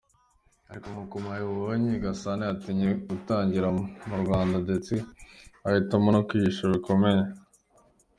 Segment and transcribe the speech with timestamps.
[0.69, 3.67] ariko nk’uko mwabibonye Gasana yatinye gukandagira
[4.07, 4.93] mu Rwanda ndetse
[5.67, 7.21] ahitamo no kwihisha bikomeye!